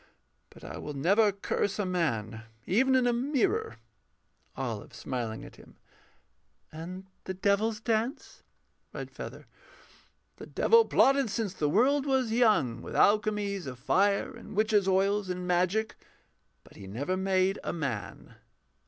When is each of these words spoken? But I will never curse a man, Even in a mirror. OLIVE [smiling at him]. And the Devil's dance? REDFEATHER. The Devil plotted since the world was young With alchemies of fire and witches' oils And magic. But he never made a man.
But 0.49 0.63
I 0.63 0.79
will 0.79 0.95
never 0.95 1.31
curse 1.31 1.77
a 1.77 1.85
man, 1.85 2.41
Even 2.65 2.95
in 2.95 3.05
a 3.05 3.13
mirror. 3.13 3.77
OLIVE 4.57 4.95
[smiling 4.95 5.45
at 5.45 5.57
him]. 5.57 5.75
And 6.71 7.05
the 7.25 7.35
Devil's 7.35 7.79
dance? 7.79 8.41
REDFEATHER. 8.93 9.45
The 10.37 10.47
Devil 10.47 10.85
plotted 10.85 11.29
since 11.29 11.53
the 11.53 11.69
world 11.69 12.07
was 12.07 12.31
young 12.31 12.81
With 12.81 12.95
alchemies 12.95 13.67
of 13.67 13.77
fire 13.77 14.35
and 14.35 14.55
witches' 14.55 14.87
oils 14.87 15.29
And 15.29 15.45
magic. 15.45 15.95
But 16.63 16.77
he 16.77 16.87
never 16.87 17.15
made 17.15 17.59
a 17.63 17.71
man. 17.71 18.37